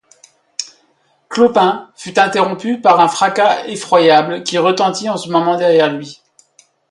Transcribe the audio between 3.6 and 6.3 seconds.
effroyable qui retentit en ce moment derrière lui.